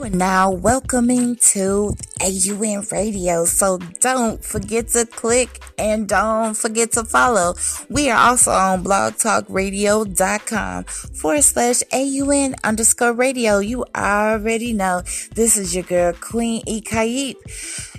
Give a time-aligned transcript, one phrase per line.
[0.00, 3.44] Are now welcoming to AUN Radio.
[3.44, 7.56] So don't forget to click and don't forget to follow.
[7.90, 13.58] We are also on blogtalkradio.com forward slash AUN underscore radio.
[13.58, 15.02] You already know
[15.34, 17.34] this is your girl, Queen Ikayit.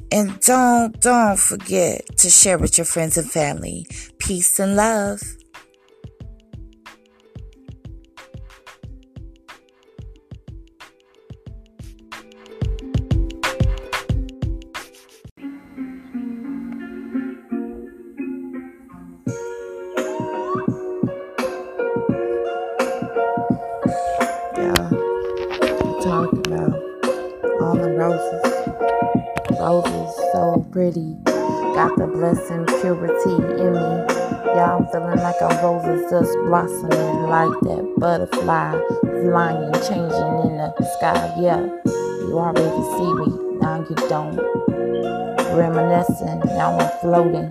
[0.10, 3.88] And don't, don't forget to share with your friends and family.
[4.20, 5.20] Peace and love.
[30.72, 31.16] Pretty.
[31.26, 33.92] Got the blessing, purity in me.
[34.54, 38.78] Yeah, I'm feeling like I'm roses just blossoming like that butterfly
[39.24, 41.34] flying, changing in the sky.
[41.40, 41.62] Yeah,
[42.26, 44.38] you already see me, now you don't.
[45.58, 47.50] Reminiscing, now I'm floating,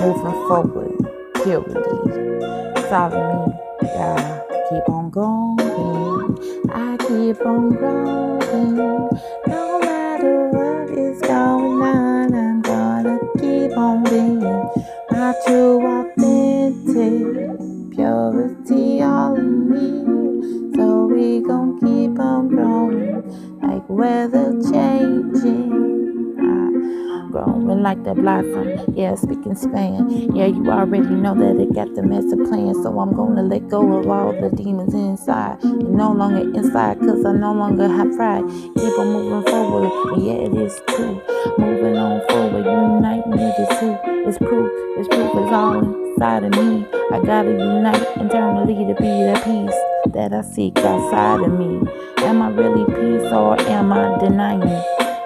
[0.00, 0.96] moving forward,
[1.42, 2.88] purity.
[2.88, 5.60] Follow me, yeah, keep on going.
[6.70, 8.76] I keep on growing,
[9.46, 9.71] no
[15.46, 17.22] true authentic.
[17.94, 20.74] Purity all in me.
[20.76, 23.22] So we gon' keep on growing.
[23.62, 25.21] Like weather growing
[27.82, 28.94] like that blossom.
[28.94, 30.34] Yeah, speaking span.
[30.34, 32.74] Yeah, you already know that it got the master plan.
[32.82, 35.62] So I'm gonna let go of all the demons inside.
[35.64, 38.44] No longer inside, cause I no longer have pride.
[38.48, 39.90] Keep on moving forward.
[40.14, 41.20] And yeah, it is true.
[41.58, 43.98] Moving on forward, unite me to two.
[44.28, 46.86] It's proof, it's proof, it's all inside of me.
[47.10, 51.82] I gotta unite internally to be the peace that I seek outside of me.
[52.18, 54.82] Am I really peace or am I denying?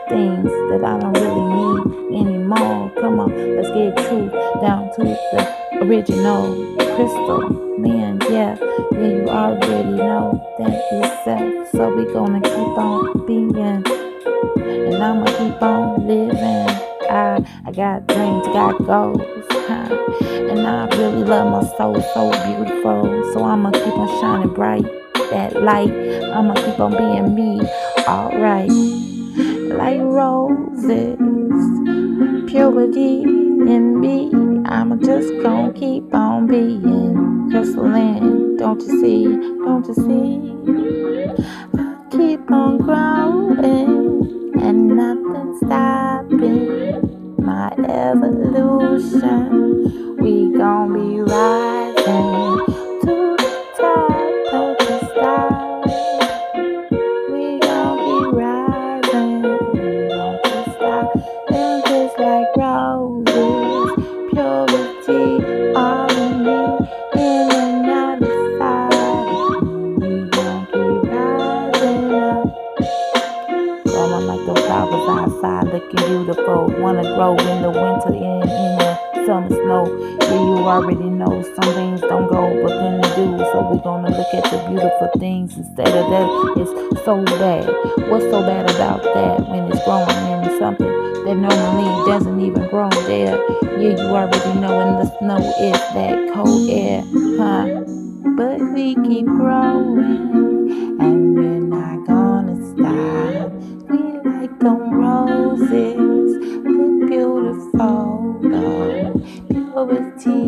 [0.08, 2.35] things that I don't really need anymore.
[2.46, 3.56] Come on, come on.
[3.56, 4.30] let's get true
[4.60, 7.40] down to the original crystal.
[7.76, 8.56] Man, yeah,
[8.92, 11.70] yeah, you already know that yourself.
[11.72, 16.38] So we gonna keep on being, and I'ma keep on living.
[17.10, 19.20] I, I got dreams, got goals,
[19.50, 20.14] huh?
[20.30, 23.32] and I really love my soul, so beautiful.
[23.32, 24.84] So I'ma keep on shining bright,
[25.32, 25.90] that light.
[25.90, 27.68] I'ma keep on being me,
[28.06, 28.70] alright
[29.76, 31.95] like roses.
[32.46, 34.30] Purity in me,
[34.66, 38.56] I'm just gonna keep on being crystalline.
[38.56, 39.24] Don't you see?
[39.64, 40.54] Don't you see?
[41.76, 43.25] I keep on growing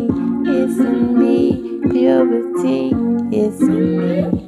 [0.09, 1.81] Is in me.
[1.89, 2.91] Purity
[3.31, 4.38] it's in me.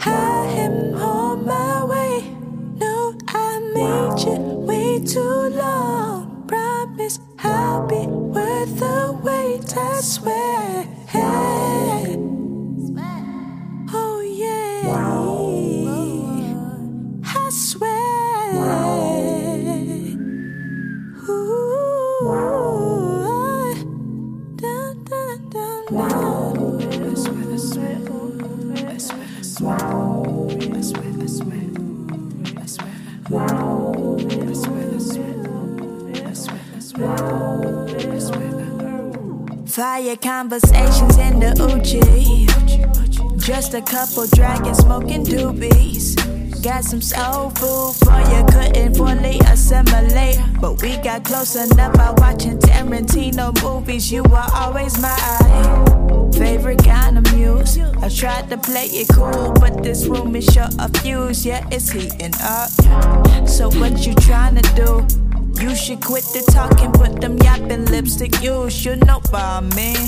[0.00, 2.34] I am on my way.
[2.76, 4.58] No, I made you
[5.06, 6.44] too long.
[6.46, 10.77] Promise I'll be worth the wait, I swear.
[39.78, 42.46] Fire conversations in the Uchi.
[43.38, 46.16] Just a couple dragons smoking doobies.
[46.64, 50.40] Got some soul food for you, couldn't fully assimilate.
[50.60, 54.10] But we got close enough by watching Tarantino movies.
[54.10, 55.14] You are always my
[56.34, 57.78] favorite kind of muse.
[57.78, 61.46] I tried to play it cool, but this room is sure a fuse.
[61.46, 62.68] Yeah, it's heating up.
[63.48, 65.27] So, what you trying to do?
[65.60, 68.70] You should quit the talking, put them yapping lips to you.
[68.70, 69.94] Should know by me.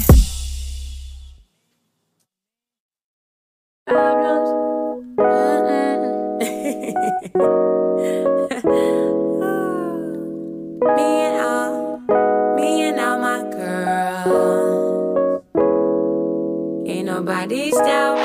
[10.96, 11.98] Me and all,
[12.56, 15.42] me and all my girls.
[16.88, 18.19] Ain't nobody's down.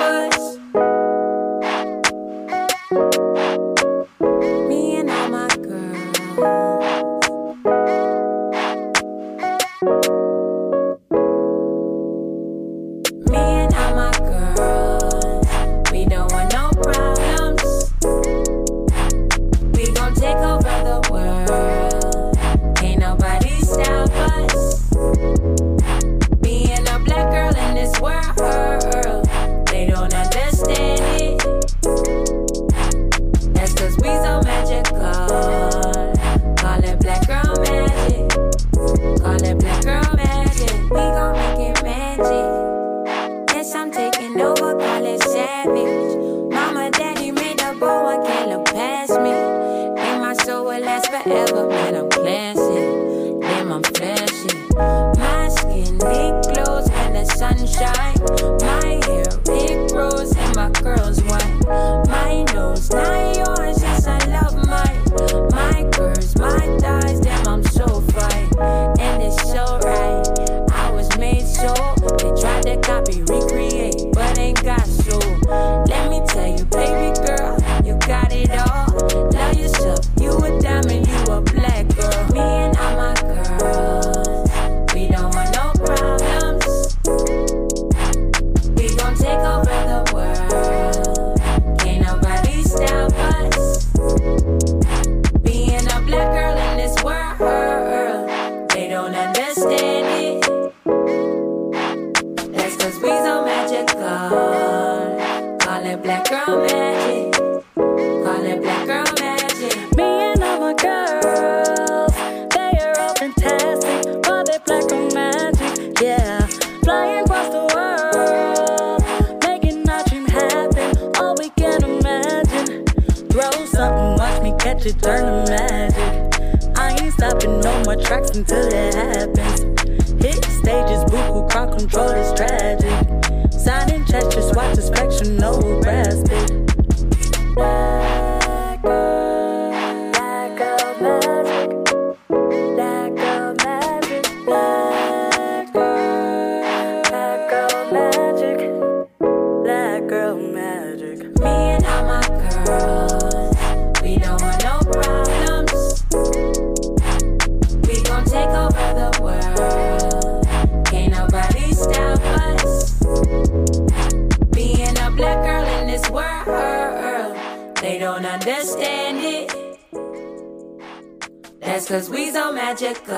[172.76, 173.16] magical.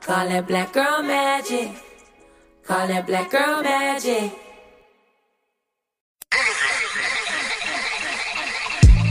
[0.00, 1.70] Call it black girl magic.
[2.64, 4.32] Call it black girl magic.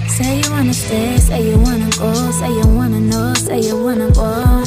[0.07, 4.11] Say you wanna stay, say you wanna go, say you wanna know, say you wanna
[4.11, 4.63] go.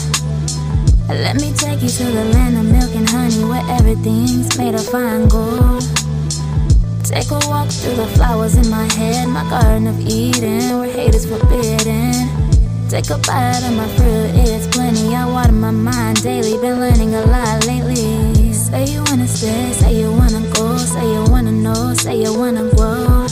[1.09, 4.87] Let me take you to the land of milk and honey where everything's made of
[4.87, 5.85] fine gold.
[7.05, 11.15] Take a walk through the flowers in my head, my garden of Eden, where hate
[11.15, 12.42] is forbidden.
[12.93, 15.15] Take a bite of my fruit, it's plenty.
[15.15, 18.53] I water my mind daily, been learning a lot lately.
[18.53, 22.69] Say you wanna stay, say you wanna go, say you wanna know, say you wanna
[22.77, 23.27] grow.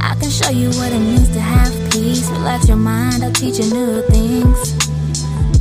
[0.00, 2.30] I can show you what it means to have peace.
[2.30, 4.76] Relax your mind, I'll teach you new things.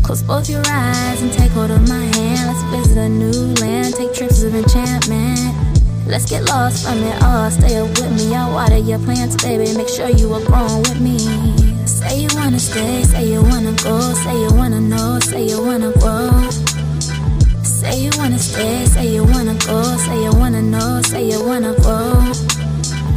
[0.04, 2.54] Close both your eyes and take hold of my hand.
[2.54, 5.56] Let's visit a new land, take trips of enchantment.
[6.06, 7.50] Let's get lost from it all.
[7.50, 9.76] Stay up with me, I'll water your plants, baby.
[9.76, 11.65] Make sure you are growing with me.
[11.86, 15.92] Say you wanna stay, say you wanna go, say you wanna know, say you wanna
[15.94, 16.50] grow.
[17.64, 21.76] Say you wanna stay, say you wanna go, say you wanna know, say you wanna
[21.82, 22.24] grow.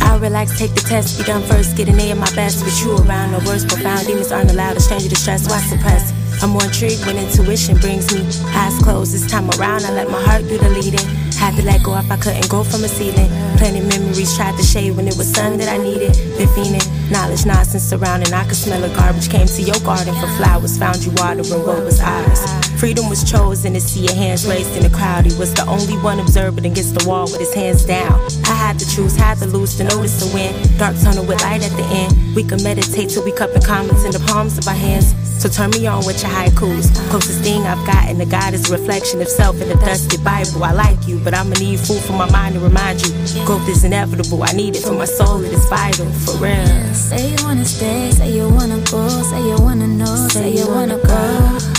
[0.03, 2.65] I'll relax, take the test, be done first, get an A in my best.
[2.65, 6.13] With you around, no words profound, demons aren't allowed to stranger to stress, why suppress?
[6.43, 8.21] I'm more intrigued when intuition brings me
[8.55, 9.13] eyes closed.
[9.13, 11.18] This time around, I let my heart do the leading.
[11.39, 13.31] Had to let go if I couldn't go from a ceiling.
[13.57, 16.13] Plenty memories tried to shade when it was sun that I needed.
[16.37, 18.35] Been fiending, knowledge, nonsense surrounding.
[18.35, 19.31] I could smell the garbage.
[19.31, 22.68] Came to your garden for flowers, found you watering what was ours.
[22.79, 25.27] Freedom was chosen to see your hands raised in the crowd.
[25.27, 28.13] He was the only one observing against the wall with his hands down.
[28.45, 30.55] I had to choose, had to lose to notice the wind.
[30.79, 32.15] Dark tunnel with light at the end.
[32.37, 35.13] We can meditate till we cupping comments in the palms of our hands.
[35.43, 36.95] So turn me on with your haikus.
[37.11, 40.63] Closest thing I've gotten to God is reflection of self in the dusty Bible.
[40.63, 43.11] I like you, but I'ma need food for my mind to remind you.
[43.45, 44.45] Growth is inevitable.
[44.45, 45.43] I need it for my soul.
[45.43, 46.95] It is vital, for real.
[46.95, 50.99] Say you wanna stay, say you wanna go, say you wanna know, say you wanna
[50.99, 51.78] grow.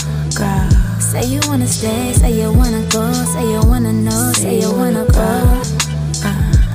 [1.10, 5.04] Say you wanna stay, say you wanna go, say you wanna know, say you wanna
[5.06, 5.62] grow.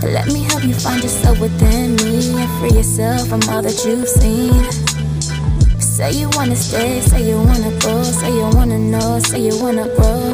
[0.03, 4.07] Let me help you find yourself within me and free yourself from all that you've
[4.07, 4.53] seen.
[5.79, 9.87] Say you wanna stay, say you wanna go, say you wanna know, say you wanna
[9.95, 10.33] grow.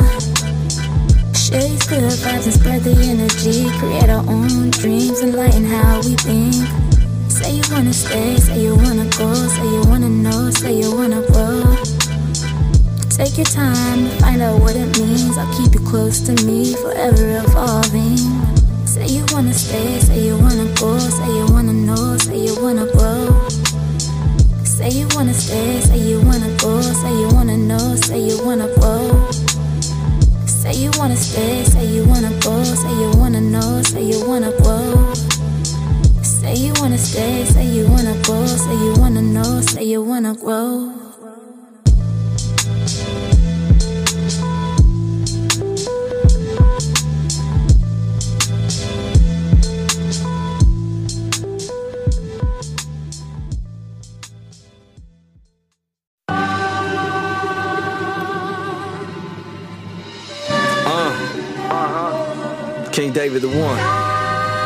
[1.34, 3.70] Share these good vibes and spread the energy.
[3.78, 6.56] Create our own dreams, enlighten how we think.
[7.30, 11.22] Say you wanna stay, say you wanna go, say you wanna know, say you wanna
[11.28, 12.01] grow.
[13.22, 15.38] Take your time to find out what it means.
[15.38, 18.18] I'll keep you close to me, forever evolving.
[18.88, 22.88] Say you wanna stay, say you wanna go, say you wanna know, say you wanna
[22.92, 23.30] grow.
[24.64, 28.68] Say you wanna stay, say you wanna go, say you wanna know, say you wanna
[28.80, 29.30] grow.
[30.48, 34.52] Say you wanna stay, say you wanna go, say you wanna know, say you wanna
[34.64, 35.14] grow.
[36.24, 40.34] Say you wanna stay, say you wanna go, say you wanna know, say you wanna
[40.34, 41.11] grow.
[63.12, 63.78] King David the One.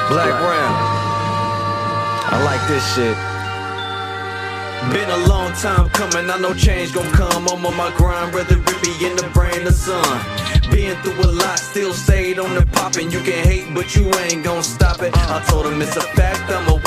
[0.10, 0.76] Black Brown.
[2.30, 3.18] I like this shit.
[4.94, 7.48] Been a long time coming, I know change gon' come.
[7.48, 10.20] I'm on my grind, whether it be in the brain or sun.
[10.70, 13.10] Been through a lot, still stayed on the poppin'.
[13.10, 15.14] You can hate, but you ain't gon' stop it.
[15.16, 16.80] I told him it's a fact, I'ma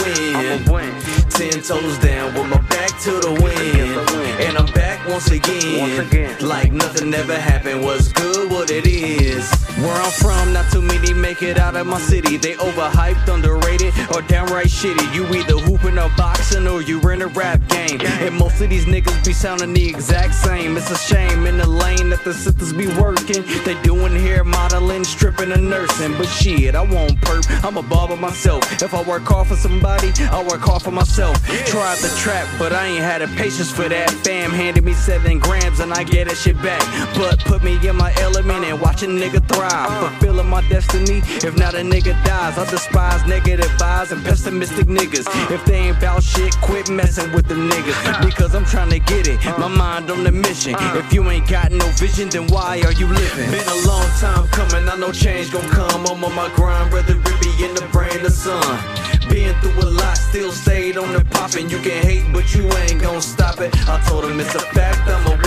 [0.70, 0.94] win.
[1.30, 4.40] Ten toes down with my back to the wind.
[4.42, 6.36] And I'm back once again.
[6.40, 7.82] Like nothing ever happened.
[7.84, 9.50] What's good, what it is.
[9.78, 12.36] Where I'm from, not too many make it out of my city.
[12.36, 15.14] They overhyped, underrated, or downright shitty.
[15.14, 18.00] You either hooping or boxing or you're in a rap game.
[18.00, 20.76] And most of these niggas be sounding the exact same.
[20.76, 23.44] It's a shame in the lane that the sisters be working.
[23.64, 26.16] They doing hair modeling, stripping and nursing.
[26.18, 27.46] But shit, I won't perp.
[27.64, 28.82] I'm a barber myself.
[28.82, 31.36] If I work hard for somebody, I work hard for myself.
[31.66, 34.10] Tried the trap, but I ain't had the patience for that.
[34.10, 36.82] Fam handed me seven grams and I get that shit back.
[37.14, 39.88] But put me in my element and watch a nigga thrive.
[40.10, 41.22] Fulfilling my destiny.
[41.46, 45.26] If not a nigga dies, I despise negative vibes and pessimistic niggas.
[45.50, 48.24] If they ain't bout shit, quit messing with the niggas.
[48.24, 49.38] Because I'm trying to get it.
[49.58, 50.74] My mind on the mission.
[50.78, 53.50] If you ain't got no vision, then why are you living?
[53.50, 56.06] Been a long time coming, I know change gon' come.
[56.06, 59.17] I'm on my grind, whether it be in the brain or sun.
[59.28, 61.68] Been through a lot, still stayed on the poppin'.
[61.68, 63.74] You can hate, but you ain't gon' stop it.
[63.88, 65.38] I told him it's a fact, I'ma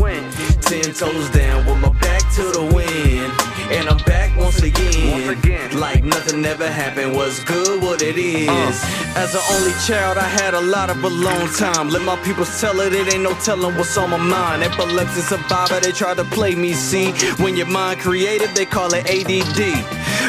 [0.00, 0.30] win.
[0.60, 3.32] Ten toes down with my back to the wind.
[3.70, 5.38] And I'm back once again.
[5.78, 7.14] Like nothing ever happened.
[7.16, 8.48] What's good, what it is.
[8.48, 9.14] Uh.
[9.16, 11.88] As an only child, I had a lot of alone time.
[11.88, 14.62] Let my people tell it, it ain't no telling what's on my mind.
[14.62, 17.12] Epilepsy survivor, they try to play me, see.
[17.42, 19.60] When your mind creative, they call it ADD.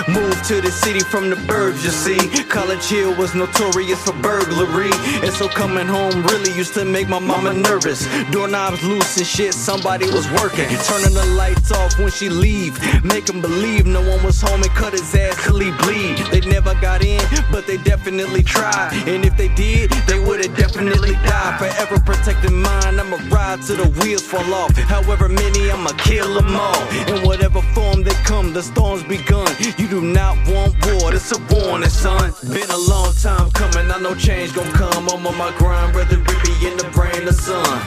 [0.07, 2.19] Moved to the city from the burbs, you see.
[2.43, 4.91] College Hill was notorious for burglary.
[5.23, 8.05] And so coming home really used to make my mama nervous.
[8.29, 10.69] Doorknobs loose and shit, somebody was working.
[10.85, 12.77] Turning the lights off when she leave.
[13.03, 16.17] Make 'em believe no one was home and cut his ass till he bleed.
[16.31, 17.21] They never got in,
[17.51, 18.93] but they definitely tried.
[19.07, 21.57] And if they did, they would've definitely died.
[21.57, 24.71] Forever protecting mine, I'ma ride till the wheels fall off.
[24.77, 26.81] However many, I'ma kill them all.
[27.07, 29.49] In whatever form they come, the storm's begun.
[29.77, 32.33] You do not want war, it's a warning, son.
[32.51, 35.07] Been a long time coming, I know change gon' come.
[35.07, 37.79] I'm on my grind, brother Rippy in the brain, the sun.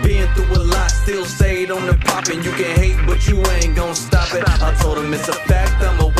[0.00, 2.44] Been through a lot, still stayed on the poppin'.
[2.44, 4.44] You can hate, but you ain't gon' stop it.
[4.62, 6.12] I told him it's a fact, I'ma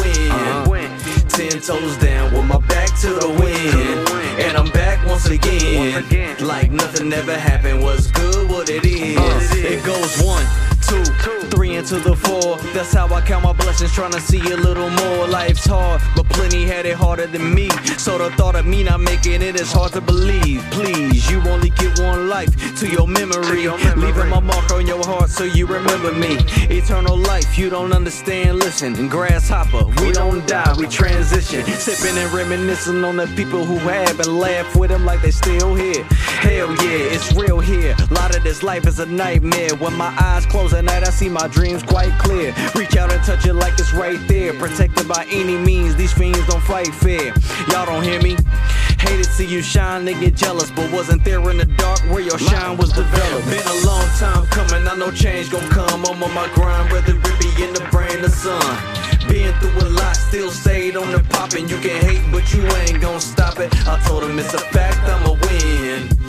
[0.69, 0.91] win.
[1.29, 4.09] Ten toes down with my back to the wind.
[4.41, 6.03] And I'm back once again.
[6.41, 7.83] Like nothing ever happened.
[7.85, 9.51] What's good, what it is.
[9.55, 10.45] It goes one,
[10.87, 11.05] two,
[11.51, 12.57] three into the four.
[12.73, 15.27] That's how I count my blessings, trying to see a little more.
[15.27, 17.69] Life's hard, but plenty had it harder than me.
[17.99, 20.63] So the thought of me not making it is hard to believe.
[20.71, 23.69] Please, you only get one life to your memory.
[23.97, 26.37] Leaving my mark on your heart so you remember me.
[26.71, 28.59] Eternal life, you don't understand.
[28.59, 31.65] Listen, in grasshopper, we don't die, we transition.
[31.65, 35.75] Sipping and reminiscing on the people who have and laugh with them like they still
[35.75, 36.07] here.
[36.41, 37.95] Hell yeah, it's real here.
[38.11, 39.75] lot of this life is a nightmare.
[39.77, 42.55] When my eyes close at night, I see my dreams quite clear.
[42.75, 44.53] Reach out and touch it like it's right there.
[44.55, 47.33] Protected by any means, these fiends don't fight fair.
[47.69, 48.37] Y'all don't hear me?
[48.99, 52.21] Hate to see you shine, they get jealous, but wasn't there in the dark where
[52.21, 53.47] your shine was developed.
[53.49, 56.05] Been a long time coming, I know change gon' come.
[56.05, 58.61] I'm on my grind, brother Rippy in the brain, the sun.
[59.29, 61.69] Been through a lot, still stayed on the poppin'.
[61.69, 63.75] You can hate, but you ain't gon' stop it.
[63.87, 66.26] I told him it's a fact, I'ma win.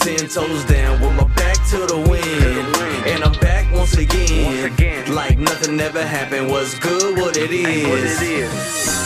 [0.00, 2.76] Ten toes down with my back to the wind.
[3.06, 4.72] And I'm back once again.
[5.12, 6.50] Like nothing ever happened.
[6.50, 8.97] What's good, what it is.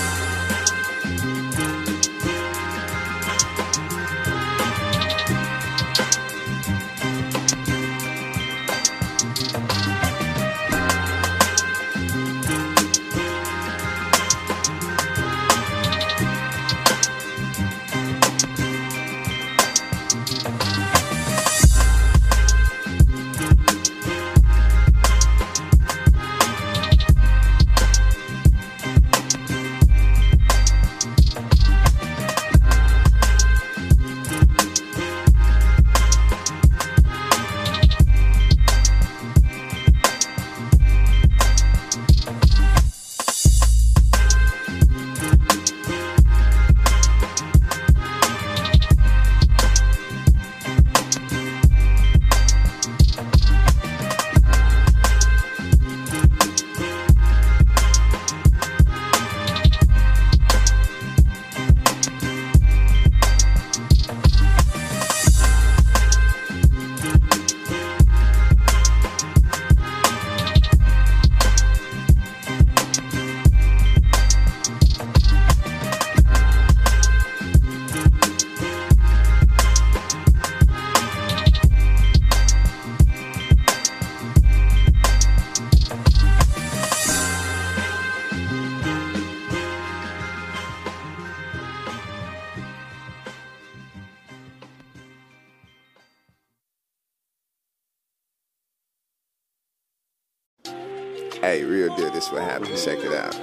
[102.02, 102.76] Deal, this what happened.
[102.76, 103.38] Check it out.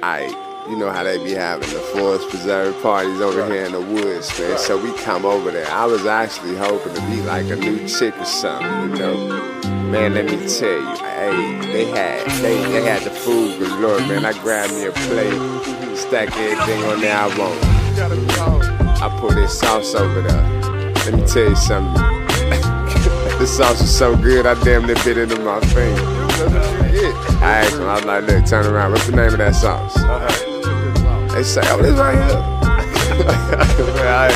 [0.00, 0.26] I.
[0.68, 4.38] you know how they be having the forest preserve parties over here in the woods,
[4.38, 4.56] man.
[4.56, 5.68] So we come over there.
[5.68, 9.16] I was actually hoping to be like a new chick or something, you know.
[9.90, 14.24] Man, let me tell you, hey, they had they, they had the food galore, man.
[14.24, 19.02] I grabbed me a plate, stack everything on there I want.
[19.02, 20.92] I put this sauce over there.
[20.94, 22.00] Let me tell you something.
[23.40, 26.75] this sauce was so good, I damn near bit into my finger.
[27.42, 28.92] I asked him, I was like, look, turn around.
[28.92, 29.94] What's the name of that sauce?
[31.32, 32.42] They say, oh, this right here.
[33.96, 34.28] Man,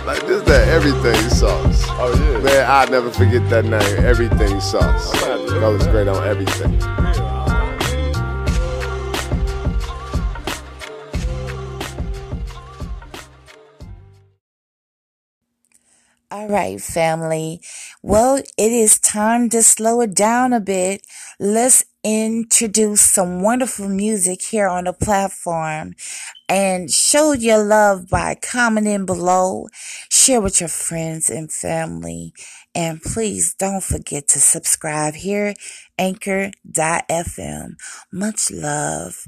[0.06, 1.84] like this that everything sauce.
[1.90, 2.38] Oh yeah.
[2.40, 4.04] Man, I'll never forget that name.
[4.04, 5.12] Everything sauce.
[5.24, 6.80] Goes great on everything.
[16.30, 17.60] All right, family.
[18.06, 21.06] Well, it is time to slow it down a bit.
[21.40, 25.94] Let's introduce some wonderful music here on the platform
[26.46, 29.68] and show your love by commenting below,
[30.10, 32.34] share with your friends and family,
[32.74, 35.54] and please don't forget to subscribe here,
[35.98, 37.70] anchor.fm.
[38.12, 39.26] Much love.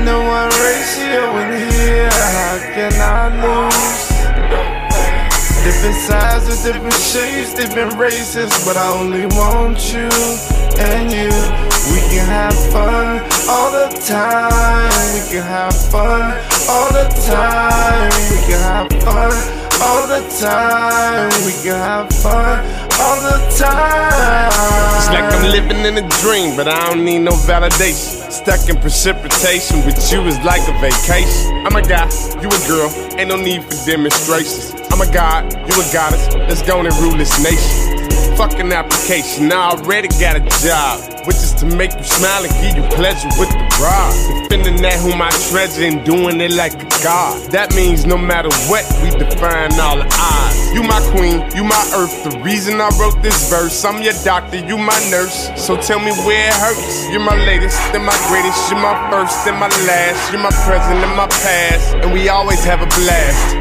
[0.00, 2.10] Seven to one ratio in here.
[2.10, 4.10] How can I lose?
[5.64, 10.08] Different sizes, different shapes, different races, but I only want you
[10.78, 11.30] and you.
[11.92, 14.90] We can have fun all the time.
[15.14, 16.32] We can have fun
[16.68, 18.10] all the time.
[18.30, 19.32] We can have fun
[19.82, 21.30] all the time.
[21.44, 22.58] We can have fun
[23.00, 24.50] all the time.
[24.96, 28.19] It's like I'm living in a dream, but I don't need no validation.
[28.30, 31.66] Stuck in precipitation with you is like a vacation.
[31.66, 32.08] I'm a guy,
[32.40, 32.88] you a girl,
[33.18, 34.72] ain't no need for demonstrations.
[34.88, 37.89] I'm a god, you a goddess, let's go and rule this nation.
[38.40, 40.96] Fucking application, I already got a job,
[41.28, 44.16] which is to make you smile and give you pleasure with the rod.
[44.48, 47.36] Defending that whom I treasure and doing it like a god.
[47.52, 50.56] That means no matter what, we define all the odds.
[50.72, 52.16] You my queen, you my earth.
[52.24, 55.52] The reason I wrote this verse, I'm your doctor, you my nurse.
[55.60, 57.12] So tell me where it hurts.
[57.12, 58.56] You're my latest, then my greatest.
[58.72, 60.32] You're my first, then my last.
[60.32, 63.52] You're my present and my past, and we always have a blast.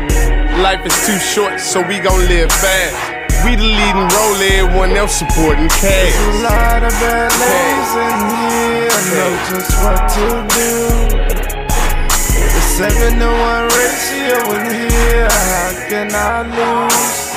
[0.64, 3.09] Life is too short, so we gon' live fast.
[3.46, 6.12] We the leading role, everyone else supporting cash.
[6.12, 8.92] There's a lot of bad ladies in here.
[8.92, 10.28] I know just what to
[10.60, 10.72] do.
[12.36, 15.30] The seven to one ratio in here.
[15.32, 17.30] How can I lose?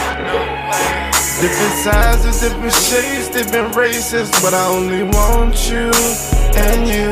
[1.41, 5.91] Different sizes, different shapes, different races, but I only want you
[6.57, 7.11] and you.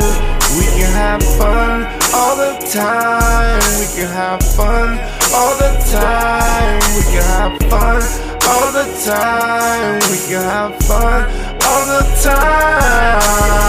[0.58, 3.60] We can have fun all the time.
[3.78, 4.98] We can have fun
[5.32, 6.80] all the time.
[6.96, 10.00] We can have fun all the time.
[10.10, 11.22] We can have fun
[11.66, 13.60] all the time.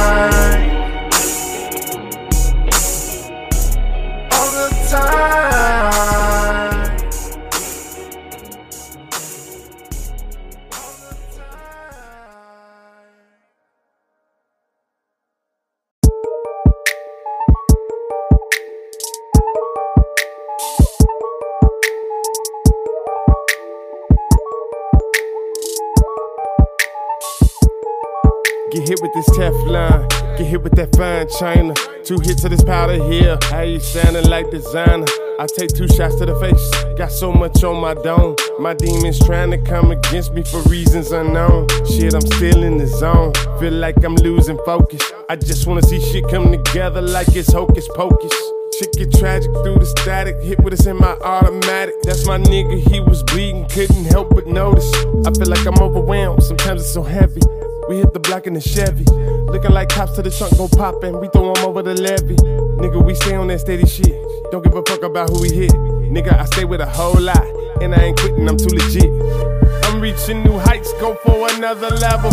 [28.72, 30.08] Get hit with this Teflon,
[30.38, 31.74] get hit with that fine china.
[32.06, 35.06] Two hits of this powder here, how you sounding like designer?
[35.40, 38.38] I take two shots to the face, got so much on my dome.
[38.60, 41.68] My demons trying to come against me for reasons unknown.
[41.86, 45.02] Shit, I'm still in the zone, feel like I'm losing focus.
[45.28, 48.32] I just wanna see shit come together like it's hocus pocus.
[48.80, 51.96] Shit get tragic through the static, hit with us in my automatic.
[52.04, 54.90] That's my nigga, he was bleeding, couldn't help but notice.
[55.26, 57.42] I feel like I'm overwhelmed, sometimes it's so heavy.
[57.92, 59.04] We hit the block in the Chevy.
[59.52, 61.20] Looking like cops to the trunk go poppin'.
[61.20, 62.38] We throw 'em over the levee.
[62.80, 64.16] Nigga, we stay on that steady shit.
[64.50, 65.74] Don't give a fuck about who we hit.
[66.08, 67.46] Nigga, I stay with a whole lot.
[67.82, 69.12] And I ain't quitting, I'm too legit.
[69.84, 72.32] I'm reaching new heights, go for another level.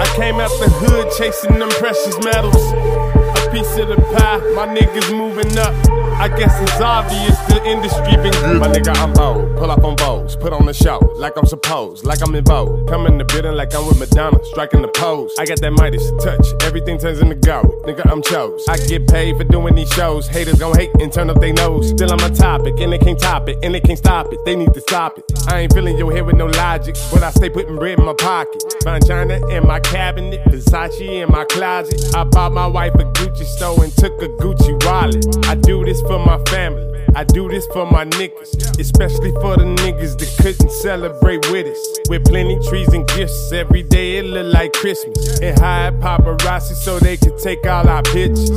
[0.00, 3.21] I came out the hood chasing them precious metals.
[3.52, 5.74] Piece of the pie, my niggas moving up.
[6.18, 8.60] I guess it's obvious the industry been good.
[8.60, 9.58] My nigga, I'm bold.
[9.58, 12.88] Pull up on Vogues, put on the show like I'm supposed, like I'm in vogue.
[12.88, 15.32] Come in the building like I'm with Madonna, striking the pose.
[15.38, 17.66] I got that Midas touch, everything turns into gold.
[17.84, 18.66] Nigga, I'm chose.
[18.68, 20.26] I get paid for doing these shows.
[20.26, 21.90] Haters gon' hate and turn up their nose.
[21.90, 24.44] Still, I'm a topic, and they can't top it, and they can't stop it.
[24.44, 25.24] They need to stop it.
[25.48, 28.14] I ain't feeling your head with no logic, but I stay putting bread in my
[28.14, 28.62] pocket.
[28.82, 32.14] Find China in my cabinet, Versace in my closet.
[32.16, 35.24] I bought my wife a Gucci store and took a Gucci wallet.
[35.46, 36.88] I do this for my family.
[37.14, 41.98] I do this for my niggas, especially for the niggas that couldn't celebrate with us.
[42.08, 45.40] With plenty trees and gifts, every day it look like Christmas.
[45.40, 48.50] And hide paparazzi so they can take all our pictures.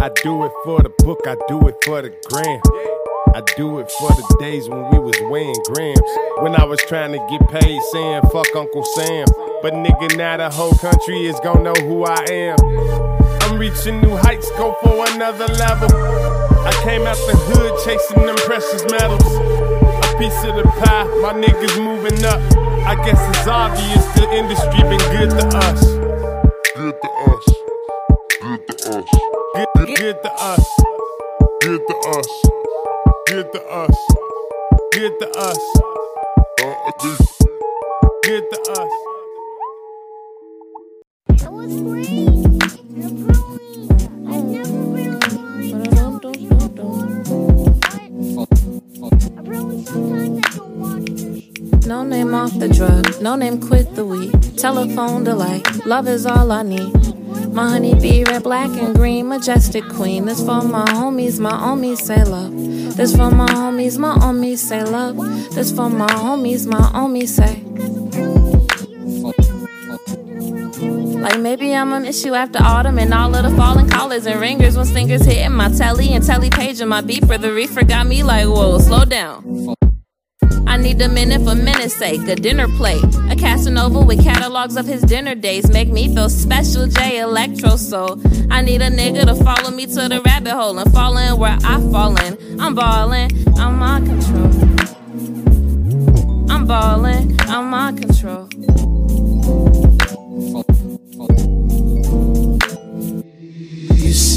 [0.00, 2.60] I do it for the book, I do it for the gram.
[3.34, 6.00] I do it for the days when we was weighing grams.
[6.38, 9.26] When I was trying to get paid saying fuck Uncle Sam.
[9.62, 13.07] But nigga, now the whole country is gonna know who I am.
[13.58, 15.90] I'm reaching new heights, go for another level.
[16.62, 19.26] I came out the hood chasing them precious metals.
[19.26, 22.38] A piece of the pie, my niggas moving up.
[22.86, 25.82] I guess it's obvious the industry been good to us.
[26.76, 27.46] Good to us.
[28.38, 29.10] Good to us.
[29.74, 30.66] Good, good to us.
[31.60, 32.30] Good to us.
[33.26, 33.96] Good to us.
[34.92, 35.58] Good to us.
[36.62, 37.18] Uh, I think
[38.22, 38.92] Good to us.
[41.42, 43.47] I was raised
[51.86, 54.56] No name off the drug, no name quit the weed.
[54.56, 56.94] Telephone delay, love is all I need.
[57.52, 60.26] My honey bee, red, black, and green, majestic queen.
[60.26, 62.52] This for my homies, my homies say love.
[62.96, 65.16] This for my homies, my homies say love.
[65.54, 68.07] This for my homies, my homies say.
[71.20, 74.76] Like maybe I'ma miss you after autumn and all of the falling collars and ringers
[74.76, 77.40] when stingers hitting my telly and telly page and my beeper.
[77.40, 79.74] The reefer got me like, whoa, slow down.
[80.68, 83.02] I need a minute for minute's sake, a dinner plate.
[83.30, 88.20] A Casanova with catalogs of his dinner days make me feel special, J Electro Soul.
[88.50, 91.58] I need a nigga to follow me to the rabbit hole and fall in where
[91.64, 92.60] I fall in.
[92.60, 94.52] I'm ballin', I'm on control.
[96.48, 98.87] I'm ballin', I'm on control.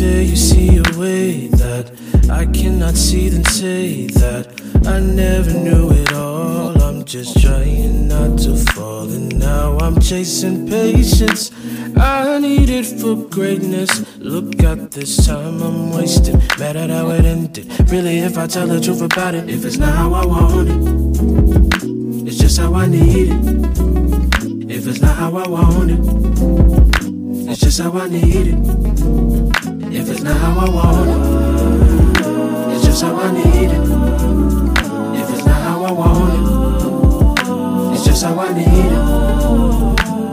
[0.01, 1.85] Say you see a way that
[2.27, 4.45] I cannot see, then say that
[4.87, 6.73] I never knew it all.
[6.81, 11.51] I'm just trying not to fall, and now I'm chasing patience.
[11.97, 13.91] I need it for greatness.
[14.17, 16.39] Look at this time I'm wasting.
[16.57, 17.67] Mad at how it ended.
[17.91, 22.27] Really, if I tell the truth about it, if it's not how I want it,
[22.27, 24.77] it's just how I need it.
[24.77, 29.30] If it's not how I want it, it's just how I need it.
[29.93, 33.81] If it's not how I want it, it's just how I need it.
[35.19, 38.93] If it's not how I want it, it's just how I need it.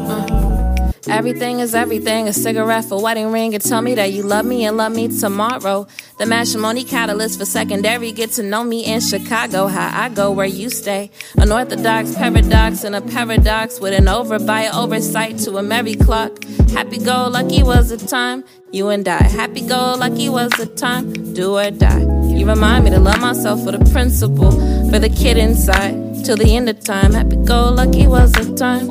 [0.09, 2.29] Uh, everything is everything.
[2.29, 3.53] A cigarette for wedding ring.
[3.53, 5.89] And tell me that you love me and love me tomorrow.
[6.19, 8.11] The matrimony catalyst for secondary.
[8.11, 9.69] Get to know me in Chicago.
[9.69, 11.13] How I go where you stay.
[11.37, 16.43] An orthodox paradox and a paradox with an over by oversight to a merry clock.
[16.73, 18.43] Happy go lucky was the time.
[18.73, 19.23] You and I.
[19.23, 21.35] Happy go lucky was the time.
[21.35, 22.01] Do or die.
[22.35, 24.51] You remind me to love myself for the principle.
[24.91, 26.25] For the kid inside.
[26.25, 27.13] Till the end of time.
[27.13, 28.91] Happy go lucky was the time.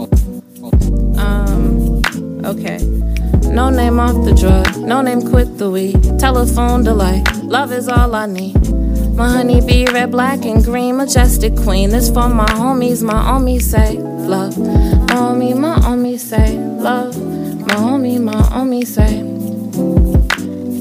[1.19, 2.01] Um,
[2.45, 3.06] okay.
[3.57, 6.19] No name off the drug, no name quit the weed.
[6.19, 8.53] Telephone delight, love is all I need.
[9.15, 11.89] My honey bee, red, black, and green, majestic queen.
[11.89, 14.55] This for my homies, my homies say love.
[14.59, 17.17] My homie, my homie say love.
[17.61, 19.23] My homie, my homie say.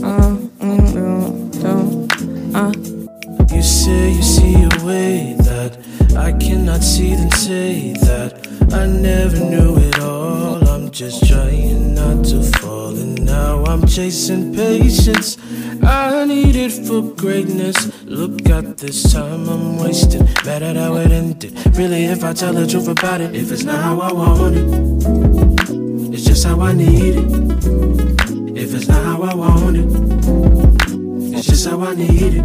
[0.03, 3.55] Mm, mm, mm, uh.
[3.57, 5.79] You say you see a way that
[6.15, 10.66] I cannot see, then say that I never knew it all.
[10.97, 15.37] Just trying not to fall, and now I'm chasing patience.
[15.83, 18.03] I need it for greatness.
[18.05, 20.25] Look at this time I'm wasting.
[20.47, 21.53] Mad at how it ended.
[21.77, 26.15] Really, if I tell the truth about it, if it's not how I want it,
[26.15, 28.57] it's just how I need it.
[28.57, 32.45] If it's not how I want it, it's just how I need it.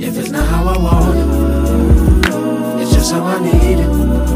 [0.00, 4.27] If it's not how I want it, it's just how I need it.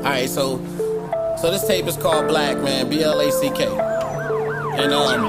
[0.00, 0.56] Alright, so
[1.36, 3.66] so this tape is called Black Man, B L A C K.
[3.66, 5.22] And um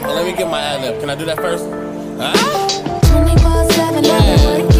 [0.00, 0.98] well, let me get my ad lib.
[0.98, 1.64] Can I do that first?
[2.18, 2.32] Ah!
[3.12, 4.71] 24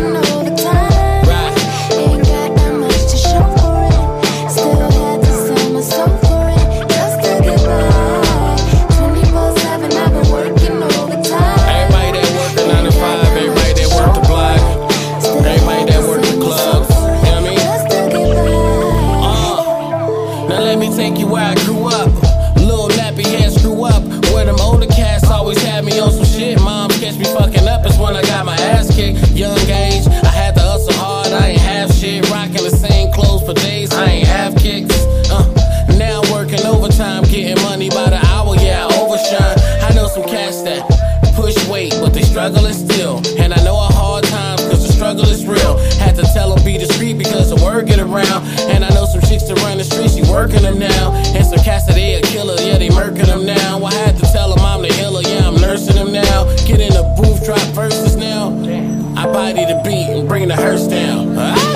[42.93, 43.23] still.
[43.39, 45.79] And I know a hard time cause the struggle is real.
[45.99, 48.47] Had to tell them be discreet because the word get around.
[48.71, 51.13] And I know some chicks run the street, she working them now.
[51.35, 53.85] And some cats that they a killer, yeah, they murking them now.
[53.85, 56.45] I had to tell them I'm the healer, yeah, I'm nursing them now.
[56.67, 58.49] Get in the booth, drop verses now.
[59.17, 61.37] I body the beat and bring the hearse down.
[61.39, 61.72] Ah!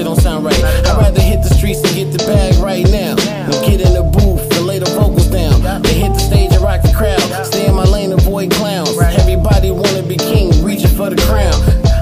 [0.00, 0.64] Shit don't sound right.
[0.88, 3.14] I'd rather hit the streets and get the bag right now.
[3.16, 5.60] Than get in the booth and lay the vocals down.
[5.60, 7.20] Then hit the stage and rock the crowd.
[7.44, 8.96] Stay in my lane, avoid clowns.
[8.96, 11.52] Everybody wanna be king, reaching for the crown.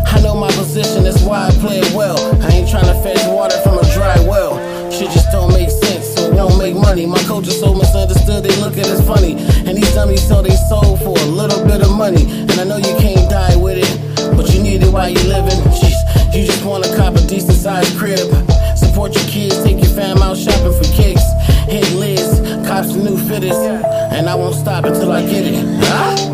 [0.07, 2.19] I know my position, that's why I play it well.
[2.43, 4.55] I ain't tryna fetch water from a dry well.
[4.93, 7.05] Shit just don't make sense, so it won't make money.
[7.05, 9.35] My coach is so misunderstood, they look at us funny.
[9.67, 12.31] And these dummies sell they soul for a little bit of money.
[12.47, 13.91] And I know you can't die with it,
[14.37, 15.58] but you need it while you living.
[17.97, 18.29] Crib.
[18.77, 21.23] Support your kids, take your fam out shopping for kicks.
[21.67, 23.57] Hit Liz, cops the new fitters.
[24.13, 25.65] And I won't stop until I get it.
[25.85, 26.28] Ah!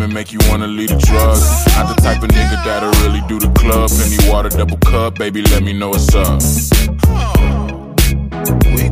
[0.00, 1.44] Woman make you wanna leave the drugs.
[1.76, 3.90] Not the type of nigga that'll really do the club.
[3.90, 6.40] Penny water, double cup, baby, let me know what's up.
[8.74, 8.89] We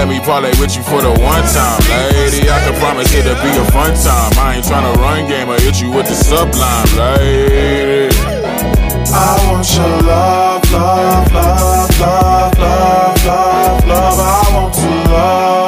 [0.00, 2.48] Let me parlay with you for the one time, lady.
[2.48, 4.32] I can promise it'll be a fun time.
[4.38, 8.08] I ain't tryna run game or hit you with the sublime, lady.
[9.12, 14.18] I want your love, love, love, love, love, love, love.
[14.18, 15.59] I want to love.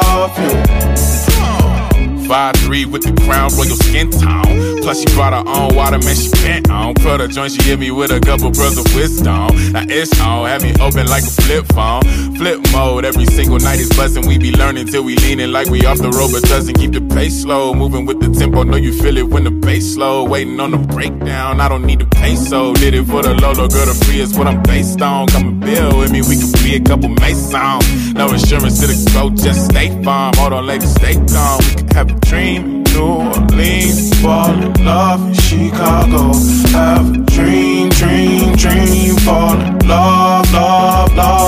[2.85, 4.81] With the crown royal skin tone.
[4.83, 6.93] Plus she brought her own water, man, she bent on.
[6.95, 9.49] Put her joint, she hit me with a couple pearls of wisdom.
[9.71, 12.03] Now it's on, have me open like a flip phone.
[12.35, 14.27] Flip mode, every single night is bustin'.
[14.27, 17.01] We be learning till we leaning like we off the road, but doesn't keep the
[17.15, 17.73] pace slow.
[17.73, 20.25] Moving with the tempo, know you feel it when the bass slow.
[20.25, 22.73] Waiting on the breakdown, I don't need the peso.
[22.73, 25.27] Did it for the Lolo, girl, the free is what I'm based on.
[25.27, 28.13] Come and build with me, we could be a couple masons.
[28.13, 30.33] No insurance to the go, just stay farm.
[30.37, 31.59] Hold on, lady, stay calm.
[31.65, 32.72] We could have a dream.
[32.93, 36.33] New Orleans, fall in love in Chicago.
[36.71, 41.42] Have a dream, dream, dream, fall in love, love, love.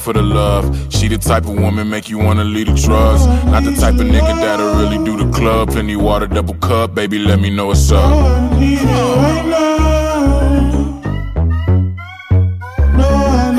[0.00, 0.64] for the love.
[0.92, 3.26] She the type of woman make you wanna leave the drugs.
[3.46, 5.70] Not the type of nigga that'll really do the club.
[5.70, 8.10] Plenty water, double cup, baby, let me know what's up.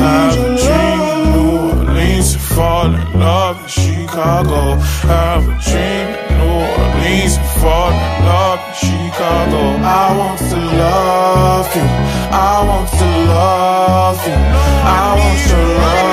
[0.03, 0.99] I've a dream,
[1.33, 1.51] New
[1.89, 4.75] Orleans, to fall in love in Chicago.
[5.05, 9.61] Have a dream, in New Orleans, to fall in love in Chicago.
[9.83, 11.87] I want to love you.
[12.33, 14.33] I want to love you.
[14.33, 16.10] I want to love you.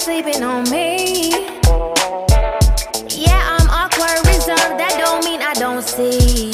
[0.00, 1.30] sleeping on me.
[3.10, 4.80] Yeah, I'm awkward, reserved.
[4.80, 6.52] That don't mean I don't see.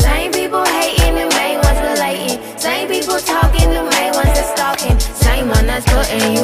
[0.00, 2.40] Same people hating, the main ones relating.
[2.58, 4.98] Same people talking, the main ones that's stalking.
[4.98, 6.41] Same one that's putting you.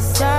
[0.00, 0.29] just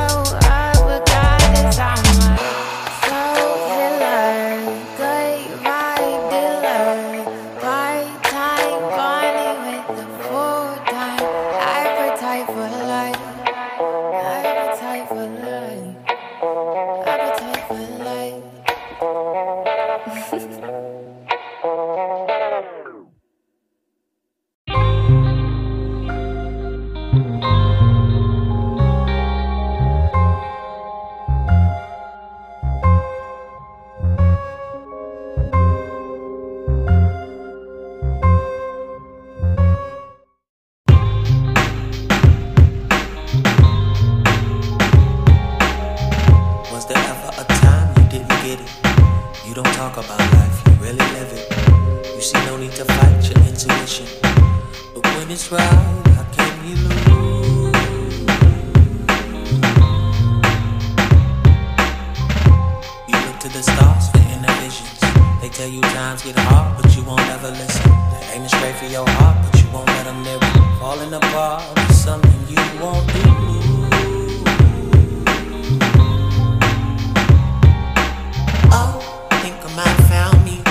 [79.41, 80.61] think I might found me.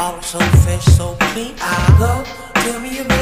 [0.00, 1.54] All so fresh, so clean.
[1.60, 2.24] I go.
[2.60, 3.15] Tell me about.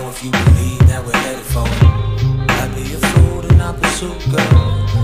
[0.00, 2.50] know if you believe that we're headed for it.
[2.60, 4.60] I'd be a fool to not pursue, girl.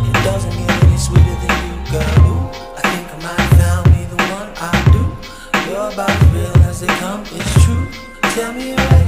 [0.08, 2.26] It doesn't get any sweeter than you, girl.
[2.30, 5.02] Ooh, I think I might have found me the one I do.
[5.70, 7.86] You're about as real as they come, it's true.
[8.34, 9.03] Tell me right.